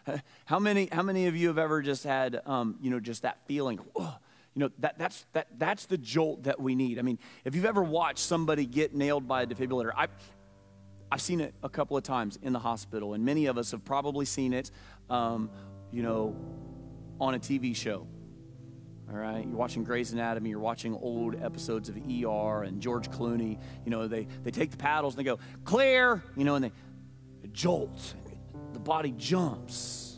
[0.46, 0.88] how many?
[0.92, 3.80] How many of you have ever just had, um, you know, just that feeling?
[3.96, 4.18] Oh,
[4.60, 7.00] you know, that, that's, that, that's the jolt that we need.
[7.00, 10.08] I mean, if you've ever watched somebody get nailed by a defibrillator, I,
[11.10, 13.86] I've seen it a couple of times in the hospital, and many of us have
[13.86, 14.70] probably seen it,
[15.10, 15.50] um,
[15.94, 16.36] you know,
[17.22, 18.06] on a TV show.
[19.10, 23.58] All right, you're watching Grey's Anatomy, you're watching old episodes of ER and George Clooney.
[23.86, 26.72] You know, they, they take the paddles and they go, clear, you know, and they
[27.54, 28.14] jolt,
[28.74, 30.18] the body jumps.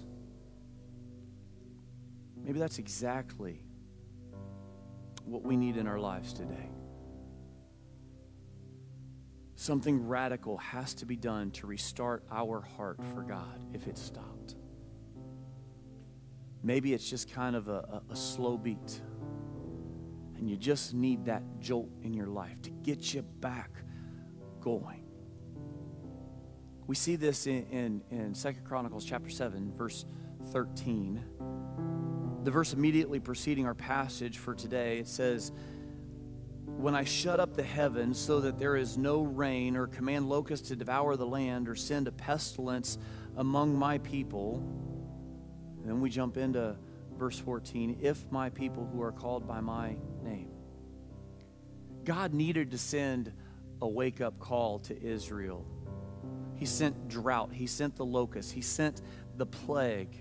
[2.44, 3.62] Maybe that's exactly
[5.26, 6.70] what we need in our lives today.
[9.56, 14.56] Something radical has to be done to restart our heart for God if it stopped.
[16.64, 19.02] Maybe it's just kind of a, a, a slow beat,
[20.38, 23.70] and you just need that jolt in your life to get you back
[24.62, 25.04] going.
[26.88, 30.06] We see this in, in, in 2 Chronicles chapter 7, verse
[30.52, 31.24] 13
[32.44, 35.52] the verse immediately preceding our passage for today, it says,
[36.66, 40.70] When I shut up the heavens so that there is no rain, or command locusts
[40.70, 42.98] to devour the land, or send a pestilence
[43.38, 44.58] among my people.
[45.80, 46.76] And then we jump into
[47.18, 50.50] verse 14 if my people who are called by my name.
[52.04, 53.32] God needed to send
[53.82, 55.66] a wake up call to Israel.
[56.56, 59.02] He sent drought, He sent the locusts, He sent
[59.38, 60.21] the plague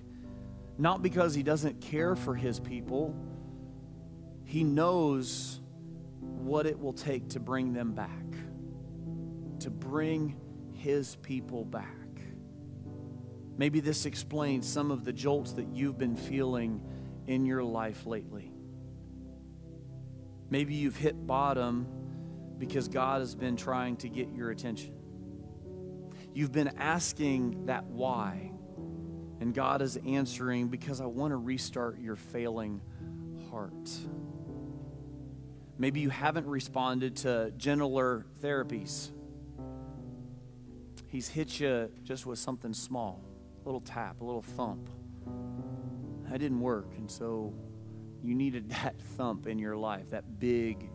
[0.80, 3.14] not because he doesn't care for his people,
[4.44, 5.60] he knows
[6.20, 8.24] what it will take to bring them back,
[9.60, 10.40] to bring
[10.72, 11.86] his people back.
[13.58, 16.82] Maybe this explains some of the jolts that you've been feeling
[17.26, 18.50] in your life lately.
[20.48, 21.86] Maybe you've hit bottom
[22.56, 24.94] because God has been trying to get your attention.
[26.32, 28.52] You've been asking that why.
[29.40, 32.82] And God is answering because I want to restart your failing
[33.50, 33.90] heart.
[35.78, 39.10] Maybe you haven't responded to gentler therapies.
[41.06, 43.24] He's hit you just with something small,
[43.64, 44.90] a little tap, a little thump.
[46.28, 46.92] That didn't work.
[46.96, 47.54] And so
[48.22, 50.90] you needed that thump in your life, that big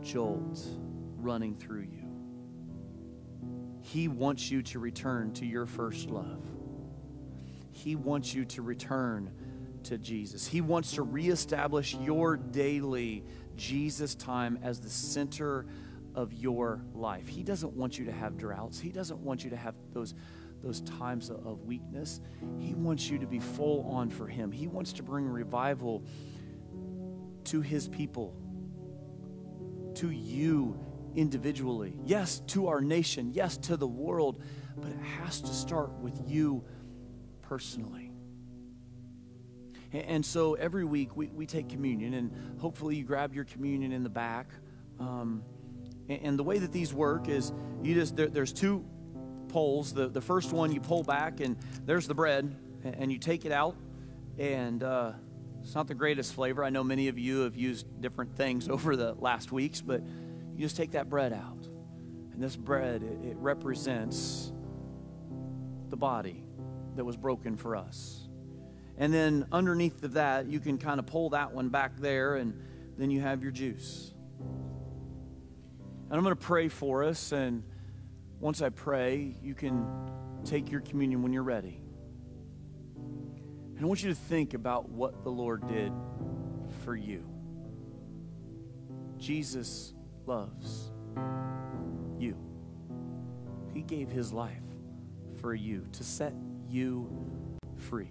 [0.00, 0.64] jolt
[1.16, 2.06] running through you.
[3.82, 6.44] He wants you to return to your first love.
[7.72, 9.32] He wants you to return
[9.84, 10.46] to Jesus.
[10.46, 13.24] He wants to reestablish your daily
[13.56, 15.66] Jesus time as the center
[16.14, 17.28] of your life.
[17.28, 18.80] He doesn't want you to have droughts.
[18.80, 20.14] He doesn't want you to have those
[20.62, 22.20] those times of weakness.
[22.58, 24.52] He wants you to be full on for him.
[24.52, 26.04] He wants to bring revival
[27.44, 28.36] to his people.
[29.94, 30.78] To you
[31.16, 31.96] individually.
[32.04, 33.30] Yes, to our nation.
[33.32, 34.42] Yes, to the world,
[34.76, 36.64] but it has to start with you
[37.50, 38.12] personally.
[39.92, 44.04] And so every week we, we take communion, and hopefully you grab your communion in
[44.04, 44.46] the back.
[45.00, 45.42] Um,
[46.08, 48.84] and, the way that these work is you just, there, there's two
[49.48, 49.92] poles.
[49.92, 53.50] The, the first one you pull back, and there's the bread, and you take it
[53.50, 53.74] out,
[54.38, 55.12] and uh,
[55.60, 56.62] it's not the greatest flavor.
[56.62, 60.02] I know many of you have used different things over the last weeks, but
[60.54, 61.66] you just take that bread out.
[62.32, 64.52] And this bread, it, it represents
[65.88, 66.44] the body
[67.00, 68.28] that was broken for us.
[68.98, 72.52] And then underneath of that, you can kind of pull that one back there, and
[72.98, 74.12] then you have your juice.
[74.38, 77.62] And I'm going to pray for us, and
[78.38, 79.86] once I pray, you can
[80.44, 81.80] take your communion when you're ready.
[82.96, 85.94] And I want you to think about what the Lord did
[86.84, 87.24] for you.
[89.16, 89.94] Jesus
[90.26, 90.92] loves
[92.18, 92.36] you.
[93.72, 94.60] He gave his life
[95.40, 96.34] for you to set
[96.70, 98.10] you free.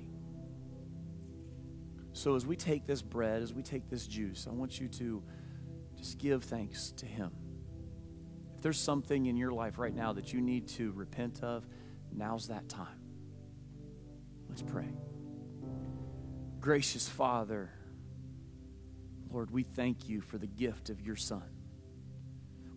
[2.13, 5.23] So, as we take this bread, as we take this juice, I want you to
[5.95, 7.31] just give thanks to Him.
[8.55, 11.65] If there's something in your life right now that you need to repent of,
[12.11, 12.99] now's that time.
[14.49, 14.89] Let's pray.
[16.59, 17.69] Gracious Father,
[19.31, 21.43] Lord, we thank you for the gift of your Son.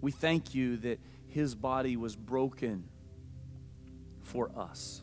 [0.00, 2.88] We thank you that his body was broken
[4.20, 5.02] for us.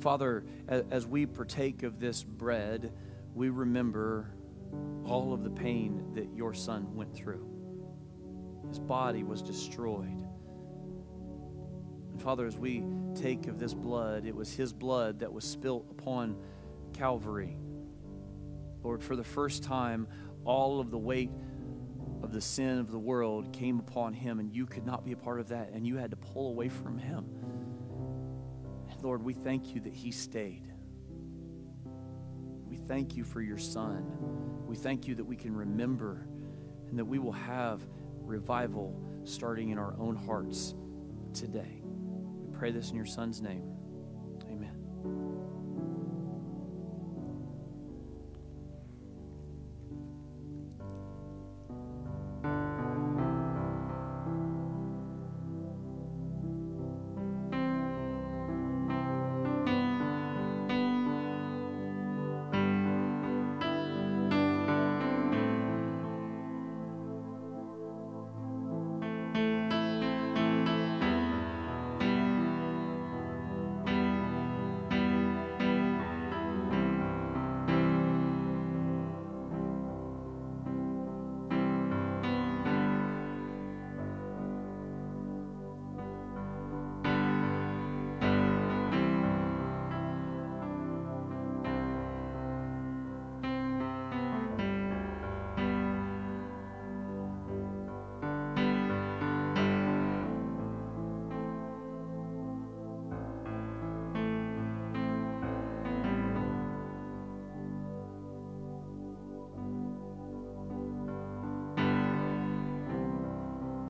[0.00, 2.92] Father, as we partake of this bread,
[3.34, 4.30] we remember
[5.04, 7.46] all of the pain that your son went through.
[8.68, 10.24] His body was destroyed.
[12.12, 12.84] And Father, as we
[13.14, 16.36] take of this blood, it was his blood that was spilt upon
[16.92, 17.56] Calvary.
[18.82, 20.06] Lord, for the first time,
[20.44, 21.30] all of the weight
[22.22, 25.16] of the sin of the world came upon him, and you could not be a
[25.16, 27.26] part of that, and you had to pull away from him.
[29.02, 30.72] Lord, we thank you that he stayed.
[32.66, 34.04] We thank you for your son.
[34.66, 36.26] We thank you that we can remember
[36.88, 37.86] and that we will have
[38.20, 40.74] revival starting in our own hearts
[41.34, 41.82] today.
[41.82, 43.79] We pray this in your son's name.